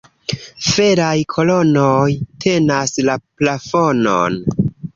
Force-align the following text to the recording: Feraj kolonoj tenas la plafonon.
Feraj 0.67 1.17
kolonoj 1.33 2.09
tenas 2.47 2.97
la 3.11 3.19
plafonon. 3.43 4.43